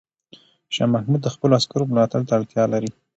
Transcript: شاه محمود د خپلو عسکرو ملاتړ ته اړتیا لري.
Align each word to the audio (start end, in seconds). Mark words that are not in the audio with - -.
شاه 0.75 0.89
محمود 0.93 1.21
د 1.23 1.27
خپلو 1.35 1.57
عسکرو 1.59 1.89
ملاتړ 1.91 2.21
ته 2.27 2.31
اړتیا 2.39 2.63
لري. 2.73 2.91